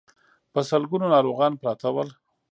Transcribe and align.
په 0.53 0.59
سلګونو 0.69 1.05
ناروغان 1.15 1.51
پراته 1.61 1.89
ول. 1.93 2.09